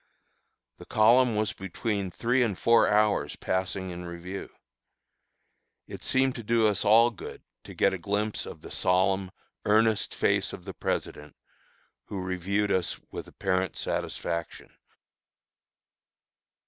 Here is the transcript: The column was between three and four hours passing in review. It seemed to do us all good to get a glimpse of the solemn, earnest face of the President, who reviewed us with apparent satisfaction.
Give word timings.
The 0.79 0.87
column 0.87 1.35
was 1.35 1.53
between 1.53 2.09
three 2.09 2.41
and 2.41 2.57
four 2.57 2.87
hours 2.89 3.35
passing 3.35 3.91
in 3.91 4.03
review. 4.03 4.49
It 5.85 6.03
seemed 6.03 6.33
to 6.37 6.43
do 6.43 6.65
us 6.67 6.83
all 6.83 7.11
good 7.11 7.43
to 7.65 7.75
get 7.75 7.93
a 7.93 7.99
glimpse 7.99 8.47
of 8.47 8.61
the 8.61 8.71
solemn, 8.71 9.29
earnest 9.63 10.15
face 10.15 10.53
of 10.53 10.65
the 10.65 10.73
President, 10.73 11.35
who 12.05 12.19
reviewed 12.19 12.71
us 12.71 12.99
with 13.11 13.27
apparent 13.27 13.75
satisfaction. 13.75 14.75